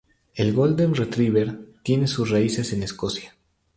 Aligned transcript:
El 0.33 0.53
golden 0.55 0.95
retriever 0.95 1.59
tiene 1.83 2.07
sus 2.07 2.31
raíces 2.31 2.73
en 2.73 2.81
Escocia. 2.81 3.35